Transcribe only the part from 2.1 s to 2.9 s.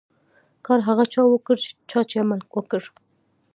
عمل وکړ.